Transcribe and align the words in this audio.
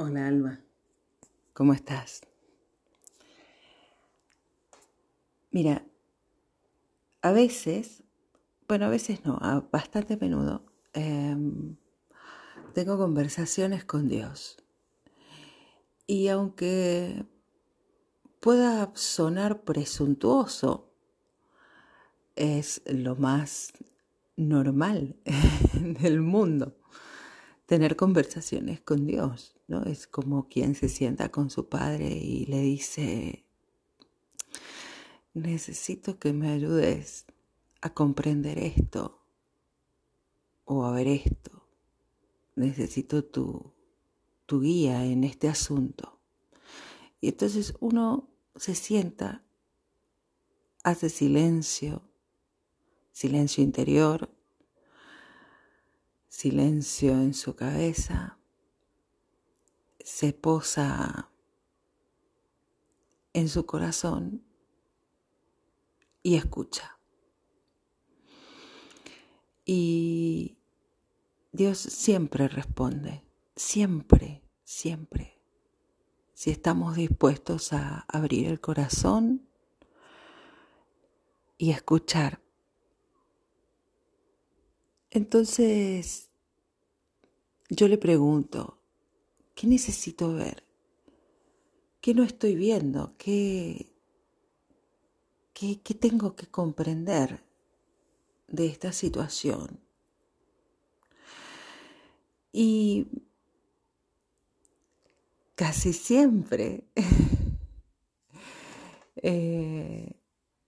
Hola 0.00 0.28
Alma, 0.28 0.60
¿cómo 1.54 1.72
estás? 1.72 2.20
Mira, 5.50 5.84
a 7.20 7.32
veces, 7.32 8.04
bueno, 8.68 8.84
a 8.84 8.90
veces 8.90 9.24
no, 9.24 9.40
bastante 9.72 10.14
a 10.14 10.16
menudo, 10.16 10.64
em, 10.92 11.74
tengo 12.74 12.96
conversaciones 12.96 13.84
con 13.84 14.08
Dios. 14.08 14.62
Y 16.06 16.28
aunque 16.28 17.26
pueda 18.38 18.92
sonar 18.94 19.62
presuntuoso, 19.62 20.92
es 22.36 22.82
lo 22.86 23.16
más 23.16 23.72
normal 24.36 25.16
del 26.00 26.20
mundo 26.20 26.77
tener 27.68 27.96
conversaciones 27.96 28.80
con 28.80 29.06
Dios, 29.06 29.54
¿no? 29.66 29.82
Es 29.84 30.06
como 30.06 30.48
quien 30.48 30.74
se 30.74 30.88
sienta 30.88 31.28
con 31.28 31.50
su 31.50 31.68
padre 31.68 32.08
y 32.08 32.46
le 32.46 32.62
dice, 32.62 33.44
necesito 35.34 36.18
que 36.18 36.32
me 36.32 36.50
ayudes 36.50 37.26
a 37.82 37.92
comprender 37.92 38.58
esto 38.58 39.22
o 40.64 40.86
a 40.86 40.92
ver 40.92 41.08
esto. 41.08 41.68
Necesito 42.56 43.22
tu, 43.22 43.74
tu 44.46 44.62
guía 44.62 45.04
en 45.04 45.24
este 45.24 45.46
asunto. 45.46 46.18
Y 47.20 47.28
entonces 47.28 47.74
uno 47.80 48.30
se 48.56 48.74
sienta, 48.74 49.44
hace 50.84 51.10
silencio, 51.10 52.00
silencio 53.12 53.62
interior, 53.62 54.37
silencio 56.38 57.14
en 57.14 57.34
su 57.34 57.56
cabeza, 57.56 58.38
se 59.98 60.32
posa 60.32 61.32
en 63.32 63.48
su 63.48 63.66
corazón 63.66 64.44
y 66.22 66.36
escucha. 66.36 67.00
Y 69.64 70.58
Dios 71.50 71.78
siempre 71.78 72.46
responde, 72.46 73.24
siempre, 73.56 74.44
siempre, 74.62 75.40
si 76.34 76.52
estamos 76.52 76.94
dispuestos 76.94 77.72
a 77.72 78.06
abrir 78.06 78.46
el 78.46 78.60
corazón 78.60 79.48
y 81.56 81.72
escuchar. 81.72 82.40
Entonces, 85.10 86.27
yo 87.68 87.88
le 87.88 87.98
pregunto, 87.98 88.78
¿qué 89.54 89.66
necesito 89.66 90.32
ver? 90.32 90.64
¿Qué 92.00 92.14
no 92.14 92.22
estoy 92.22 92.54
viendo? 92.54 93.14
¿Qué, 93.18 93.92
qué, 95.52 95.94
tengo 95.94 96.34
que 96.34 96.46
comprender 96.46 97.44
de 98.46 98.66
esta 98.66 98.92
situación? 98.92 99.80
Y 102.52 103.06
casi 105.54 105.92
siempre 105.92 106.84
eh, 109.16 110.16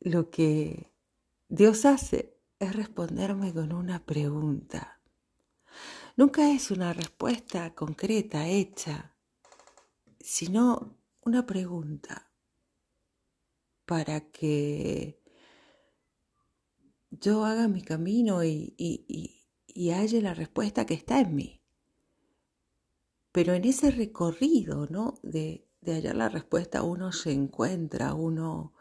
lo 0.00 0.30
que 0.30 0.90
Dios 1.48 1.86
hace 1.86 2.36
es 2.58 2.76
responderme 2.76 3.54
con 3.54 3.72
una 3.72 4.04
pregunta. 4.04 4.99
Nunca 6.20 6.50
es 6.50 6.70
una 6.70 6.92
respuesta 6.92 7.74
concreta, 7.74 8.46
hecha, 8.46 9.16
sino 10.20 10.98
una 11.24 11.46
pregunta 11.46 12.30
para 13.86 14.30
que 14.30 15.18
yo 17.10 17.46
haga 17.46 17.68
mi 17.68 17.80
camino 17.80 18.44
y, 18.44 18.74
y, 18.76 19.90
halle 19.92 20.20
la 20.20 20.34
respuesta 20.34 20.84
que 20.84 20.92
está 20.92 21.20
en 21.20 21.34
mí. 21.34 21.62
Pero 23.32 23.54
en 23.54 23.64
ese 23.64 23.90
recorrido, 23.90 24.88
¿no? 24.88 25.14
De, 25.22 25.70
hallar 25.86 26.16
la 26.16 26.28
respuesta, 26.28 26.82
uno 26.82 27.12
se 27.12 27.32
encuentra, 27.32 28.12
uno 28.12 28.74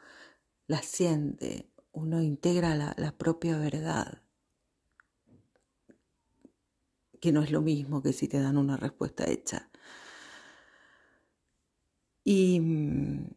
la 0.67 0.81
siente, 0.81 1.71
uno 1.94 2.21
integra 2.21 2.75
la 2.75 3.17
propia 3.17 3.57
verdad 3.57 4.23
que 7.19 7.31
no 7.31 7.44
es 7.44 7.52
lo 7.52 7.62
mismo 7.62 8.02
que 8.02 8.13
si 8.13 8.28
te 8.28 8.40
dan 8.40 8.57
una 8.57 8.78
respuesta 8.78 9.30
hecha. 9.30 9.69
Y 12.24 12.59
mm, 12.59 13.28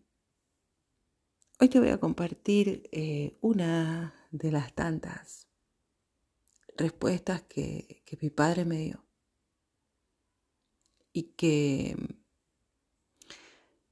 hoy 1.60 1.68
te 1.68 1.78
voy 1.78 1.88
a 1.88 2.00
compartir 2.00 2.88
eh, 2.92 3.38
una 3.40 4.14
de 4.30 4.52
las 4.52 4.74
tantas 4.74 5.48
respuestas 6.76 7.42
que, 7.42 8.02
mi 8.20 8.30
padre 8.30 8.64
me 8.64 8.78
dio 8.78 9.04
y 11.12 11.34
que, 11.34 11.96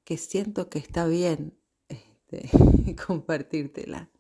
que 0.05 0.17
siento 0.19 0.69
que 0.69 0.79
está 0.79 1.07
bien 1.07 1.59
este, 1.89 2.51
compartírtela, 3.07 4.11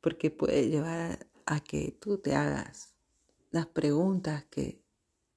porque 0.00 0.30
puede 0.30 0.68
llevar 0.68 1.26
a 1.46 1.60
que 1.60 1.92
tú 2.00 2.18
te 2.18 2.34
hagas 2.34 2.91
las 3.52 3.66
preguntas 3.66 4.44
que, 4.46 4.82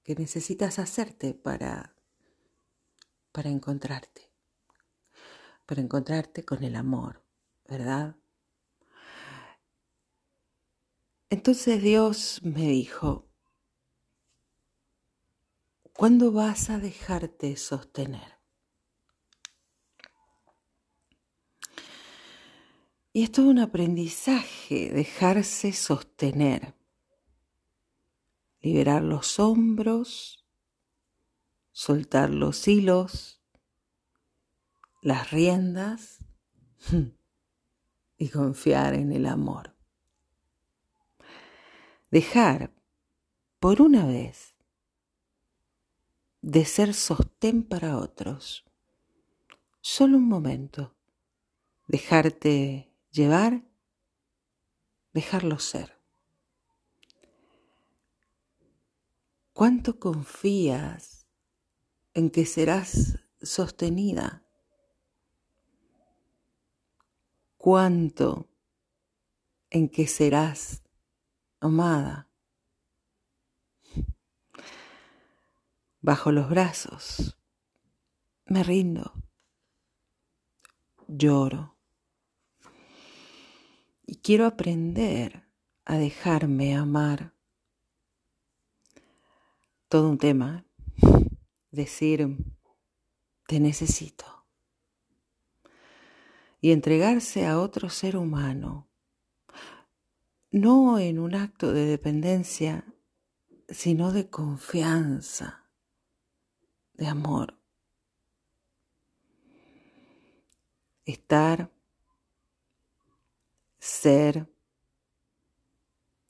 que 0.04 0.16
necesitas 0.16 0.80
hacerte 0.80 1.34
para, 1.34 1.96
para 3.32 3.50
encontrarte, 3.50 4.32
para 5.66 5.82
encontrarte 5.82 6.46
con 6.46 6.64
el 6.64 6.78
amor, 6.78 7.24
¿verdad? 7.68 8.16
Entonces 11.30 11.84
Dios 11.84 12.40
me 12.44 12.62
dijo, 12.62 13.28
¿cuándo 15.92 16.32
vas 16.32 16.70
a 16.70 16.80
dejarte 16.80 17.58
sostener? 17.58 18.40
Y 23.12 23.24
esto 23.24 23.42
es 23.42 23.48
un 23.48 23.60
aprendizaje, 23.60 24.90
dejarse 24.90 25.74
sostener 25.74 26.76
liberar 28.66 29.04
los 29.04 29.38
hombros, 29.38 30.44
soltar 31.72 32.32
los 32.32 32.68
hilos, 32.68 33.40
las 35.04 35.30
riendas 35.30 36.18
y 38.18 38.30
confiar 38.30 38.96
en 38.96 39.12
el 39.12 39.28
amor. 39.28 39.76
Dejar 42.10 42.74
por 43.60 43.84
una 43.84 44.08
vez 44.08 44.56
de 46.42 46.66
ser 46.66 46.96
sostén 46.96 47.62
para 47.62 48.00
otros. 48.00 48.66
Solo 49.80 50.18
un 50.18 50.28
momento. 50.28 50.96
Dejarte 51.88 52.92
llevar, 53.12 53.62
dejarlo 55.14 55.60
ser. 55.60 55.95
¿Cuánto 59.56 60.02
confías 60.02 61.26
en 62.14 62.30
que 62.30 62.46
serás 62.46 63.20
sostenida? 63.42 64.44
¿Cuánto 67.56 68.50
en 69.70 69.88
que 69.88 70.08
serás 70.08 70.84
amada? 71.62 72.30
Bajo 76.02 76.34
los 76.34 76.50
brazos 76.50 77.38
me 78.48 78.62
rindo, 78.62 79.14
lloro 81.08 81.78
y 84.06 84.18
quiero 84.18 84.48
aprender 84.48 85.48
a 85.86 85.96
dejarme 85.96 86.76
amar 86.76 87.35
todo 89.88 90.10
un 90.10 90.18
tema 90.18 90.66
decir, 91.72 92.38
te 93.48 93.60
necesito. 93.60 94.26
Y 96.62 96.72
entregarse 96.72 97.46
a 97.46 97.60
otro 97.60 97.90
ser 97.90 98.18
humano, 98.18 98.90
no 100.50 100.98
en 100.98 101.20
un 101.20 101.36
acto 101.36 101.72
de 101.74 101.86
dependencia, 101.86 102.86
sino 103.70 104.12
de 104.12 104.30
confianza, 104.30 105.70
de 106.94 107.08
amor. 107.08 107.60
Estar, 111.06 111.72
ser, 113.78 114.52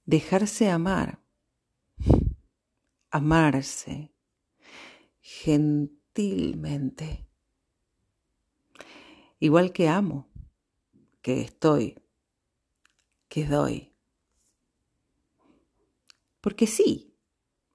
dejarse 0.06 0.70
amar 0.70 1.25
amarse, 3.16 4.14
gentilmente. 5.22 7.26
Igual 9.40 9.72
que 9.72 9.88
amo, 9.88 10.28
que 11.22 11.40
estoy, 11.40 11.98
que 13.30 13.46
doy. 13.46 13.94
Porque 16.42 16.68
sí, 16.68 17.16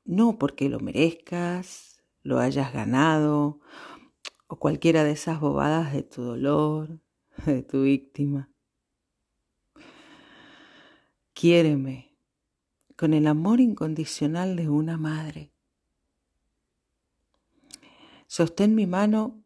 no 0.04 0.38
porque 0.38 0.68
lo 0.68 0.78
merezcas, 0.78 2.02
lo 2.22 2.38
hayas 2.38 2.74
ganado 2.74 3.60
o 4.46 4.58
cualquiera 4.58 5.04
de 5.04 5.12
esas 5.12 5.40
bobadas 5.40 5.94
de 5.94 6.02
tu 6.02 6.22
dolor, 6.22 7.00
de 7.46 7.62
tu 7.62 7.84
víctima. 7.84 8.52
Quiéreme 11.32 12.09
con 13.00 13.14
el 13.14 13.26
amor 13.26 13.60
incondicional 13.60 14.56
de 14.56 14.68
una 14.68 14.98
madre. 14.98 15.54
Sostén 18.26 18.74
mi 18.74 18.86
mano 18.86 19.42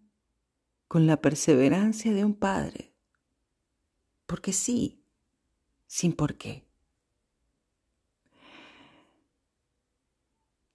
con 0.88 1.06
la 1.06 1.20
perseverancia 1.20 2.12
de 2.12 2.24
un 2.24 2.34
padre. 2.34 2.96
Porque 4.26 4.52
sí, 4.52 5.04
sin 5.86 6.14
por 6.14 6.36
qué. 6.36 6.66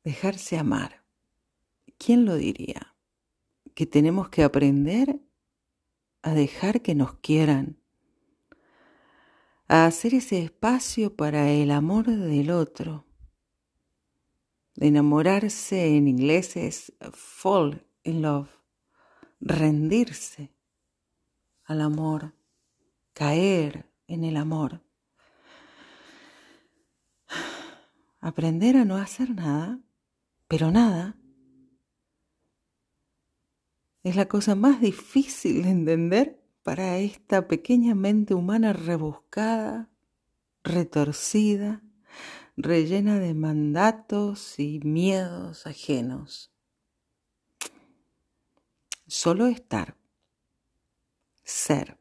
Dejarse 0.05 0.57
amar. 0.57 1.03
¿Quién 1.97 2.23
lo 2.23 2.35
diría? 2.35 2.95
Que 3.75 3.85
tenemos 3.85 4.29
que 4.29 4.41
aprender 4.41 5.19
a 6.21 6.33
dejar 6.33 6.81
que 6.81 6.95
nos 6.95 7.15
quieran 7.15 7.78
a 9.69 9.85
hacer 9.85 10.15
ese 10.15 10.43
espacio 10.43 11.15
para 11.15 11.51
el 11.51 11.69
amor 11.69 12.07
del 12.07 12.49
otro. 12.49 13.05
Enamorarse 14.77 15.95
en 15.95 16.07
inglés 16.07 16.57
es 16.57 16.91
fall 17.13 17.85
in 18.03 18.23
love, 18.23 18.49
rendirse 19.39 20.51
al 21.65 21.81
amor, 21.81 22.33
caer 23.13 23.85
en 24.07 24.23
el 24.23 24.37
amor. 24.37 24.81
Aprender 28.19 28.75
a 28.75 28.85
no 28.85 28.97
hacer 28.97 29.29
nada, 29.29 29.79
pero 30.47 30.71
nada, 30.71 31.15
es 34.01 34.15
la 34.15 34.27
cosa 34.27 34.55
más 34.55 34.81
difícil 34.81 35.61
de 35.61 35.69
entender 35.69 36.43
para 36.63 36.97
esta 36.99 37.47
pequeña 37.47 37.95
mente 37.95 38.33
humana 38.33 38.73
rebuscada, 38.73 39.89
retorcida, 40.63 41.81
rellena 42.57 43.19
de 43.19 43.33
mandatos 43.33 44.59
y 44.59 44.79
miedos 44.83 45.65
ajenos. 45.65 46.51
Solo 49.07 49.47
estar, 49.47 49.95
ser, 51.43 51.97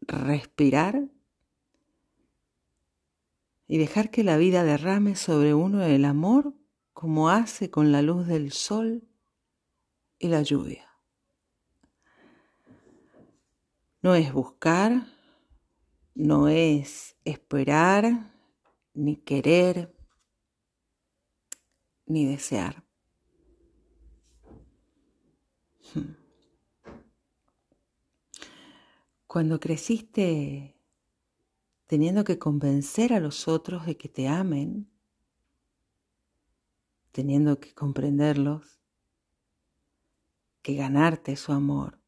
respirar 0.00 1.08
y 3.66 3.78
dejar 3.78 4.10
que 4.10 4.24
la 4.24 4.36
vida 4.36 4.64
derrame 4.64 5.16
sobre 5.16 5.54
uno 5.54 5.82
el 5.82 6.04
amor 6.04 6.54
como 6.92 7.28
hace 7.28 7.70
con 7.70 7.92
la 7.92 8.02
luz 8.02 8.26
del 8.26 8.52
sol 8.52 9.06
y 10.18 10.28
la 10.28 10.42
lluvia. 10.42 10.93
No 14.04 14.14
es 14.14 14.34
buscar, 14.34 15.06
no 16.14 16.48
es 16.48 17.16
esperar, 17.24 18.34
ni 18.92 19.16
querer, 19.16 19.96
ni 22.04 22.26
desear. 22.26 22.84
Hmm. 25.94 26.16
Cuando 29.26 29.58
creciste 29.58 30.78
teniendo 31.86 32.24
que 32.24 32.38
convencer 32.38 33.14
a 33.14 33.20
los 33.20 33.48
otros 33.48 33.86
de 33.86 33.96
que 33.96 34.10
te 34.10 34.28
amen, 34.28 34.86
teniendo 37.10 37.58
que 37.58 37.72
comprenderlos, 37.72 38.82
que 40.60 40.74
ganarte 40.74 41.36
su 41.36 41.52
amor, 41.52 42.03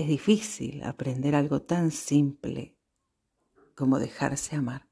es 0.00 0.08
difícil 0.08 0.82
aprender 0.82 1.34
algo 1.34 1.62
tan 1.62 1.90
simple 1.90 2.74
como 3.74 3.98
dejarse 3.98 4.56
amar. 4.56 4.88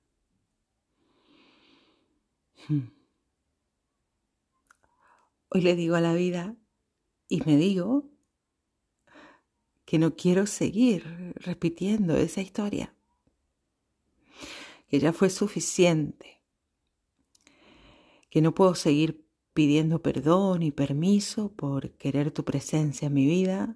Hmm. 2.68 2.88
Hoy 5.50 5.62
le 5.62 5.76
digo 5.76 5.94
a 5.96 6.02
la 6.02 6.12
vida 6.12 6.56
y 7.26 7.42
me 7.42 7.56
digo 7.56 8.04
que 9.86 9.98
no 9.98 10.14
quiero 10.14 10.46
seguir 10.46 11.32
repitiendo 11.36 12.16
esa 12.18 12.42
historia, 12.42 12.94
que 14.88 15.00
ya 15.00 15.14
fue 15.14 15.30
suficiente, 15.30 16.42
que 18.28 18.42
no 18.42 18.54
puedo 18.54 18.74
seguir 18.74 19.26
pidiendo 19.54 20.02
perdón 20.02 20.62
y 20.62 20.70
permiso 20.70 21.54
por 21.54 21.92
querer 21.92 22.30
tu 22.30 22.44
presencia 22.44 23.06
en 23.06 23.14
mi 23.14 23.24
vida 23.24 23.74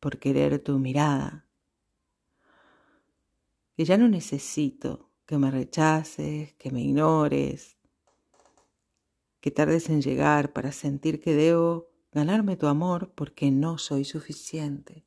por 0.00 0.18
querer 0.18 0.58
tu 0.58 0.78
mirada, 0.78 1.46
que 3.76 3.84
ya 3.84 3.96
no 3.98 4.08
necesito 4.08 5.10
que 5.26 5.38
me 5.38 5.50
rechaces, 5.50 6.54
que 6.54 6.70
me 6.70 6.82
ignores, 6.82 7.78
que 9.40 9.50
tardes 9.50 9.88
en 9.88 10.02
llegar 10.02 10.52
para 10.52 10.72
sentir 10.72 11.20
que 11.20 11.34
debo 11.34 11.90
ganarme 12.12 12.56
tu 12.56 12.66
amor 12.66 13.12
porque 13.14 13.50
no 13.50 13.78
soy 13.78 14.04
suficiente. 14.04 15.06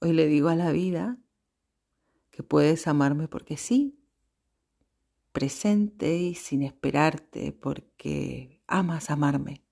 Hoy 0.00 0.12
le 0.12 0.26
digo 0.26 0.48
a 0.48 0.54
la 0.54 0.72
vida 0.72 1.18
que 2.30 2.42
puedes 2.42 2.86
amarme 2.86 3.28
porque 3.28 3.56
sí, 3.56 4.00
presente 5.32 6.16
y 6.16 6.34
sin 6.34 6.62
esperarte 6.62 7.52
porque 7.52 8.62
amas 8.66 9.10
amarme 9.10 9.67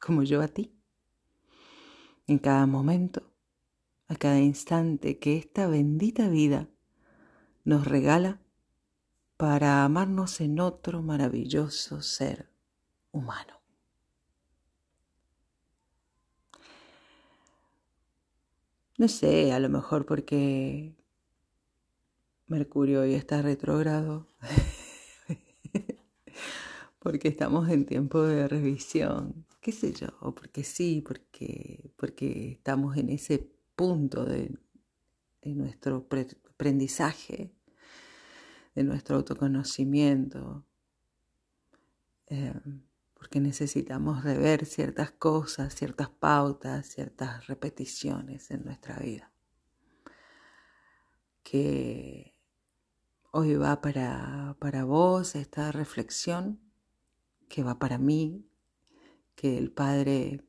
como 0.00 0.22
yo 0.22 0.42
a 0.42 0.48
ti. 0.48 0.72
En 2.26 2.38
cada 2.38 2.66
momento, 2.66 3.32
a 4.08 4.16
cada 4.16 4.40
instante 4.40 5.18
que 5.18 5.36
esta 5.36 5.68
bendita 5.68 6.28
vida 6.28 6.68
nos 7.64 7.86
regala 7.86 8.40
para 9.36 9.84
amarnos 9.84 10.40
en 10.40 10.60
otro 10.60 11.02
maravilloso 11.02 12.02
ser 12.02 12.50
humano. 13.12 13.60
No 18.98 19.08
sé, 19.08 19.52
a 19.52 19.58
lo 19.58 19.68
mejor 19.68 20.06
porque 20.06 20.94
Mercurio 22.46 23.02
hoy 23.02 23.14
está 23.14 23.42
retrógrado, 23.42 24.28
porque 27.00 27.28
estamos 27.28 27.68
en 27.68 27.86
tiempo 27.86 28.22
de 28.22 28.48
revisión, 28.48 29.45
qué 29.66 29.72
sé 29.72 29.92
yo, 29.92 30.06
porque 30.36 30.62
sí, 30.62 31.02
porque, 31.04 31.90
porque 31.96 32.52
estamos 32.52 32.96
en 32.96 33.08
ese 33.08 33.50
punto 33.74 34.24
de, 34.24 34.56
nuestro 35.42 36.06
aprendizaje, 36.52 37.52
de 38.76 38.84
nuestro 38.84 39.16
autoconocimiento, 39.16 40.64
eh, 42.28 42.54
porque 43.14 43.40
necesitamos 43.40 44.22
rever 44.22 44.66
ciertas 44.66 45.10
cosas, 45.10 45.74
ciertas 45.74 46.10
pautas, 46.10 46.86
ciertas 46.86 47.48
repeticiones 47.48 48.52
en 48.52 48.64
nuestra 48.64 49.00
vida. 49.00 49.32
Que 51.42 52.38
hoy 53.32 53.56
va 53.56 53.80
para, 53.80 54.56
para 54.60 54.84
vos 54.84 55.34
esta 55.34 55.72
reflexión, 55.72 56.60
que 57.48 57.64
va 57.64 57.80
para 57.80 57.98
mí 57.98 58.46
que 59.36 59.58
el 59.58 59.70
Padre, 59.70 60.44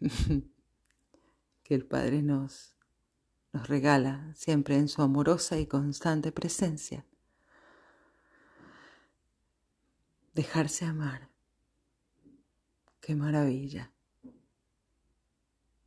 que 1.62 1.74
el 1.74 1.86
Padre 1.86 2.20
nos, 2.22 2.76
nos 3.52 3.66
regala 3.68 4.34
siempre 4.34 4.76
en 4.76 4.88
su 4.88 5.00
amorosa 5.00 5.58
y 5.58 5.66
constante 5.66 6.32
presencia. 6.32 7.06
Dejarse 10.34 10.84
amar. 10.84 11.30
Qué 13.00 13.14
maravilla. 13.14 13.92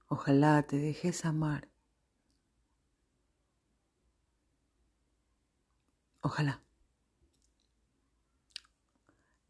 Ojalá 0.08 0.64
te 0.64 0.78
dejes 0.78 1.24
amar. 1.26 1.70
Ojalá. 6.22 6.62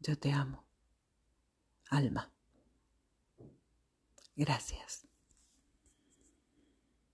Yo 0.00 0.18
te 0.18 0.32
amo. 0.32 0.64
Alma. 1.90 2.31
Gracias. 4.44 5.06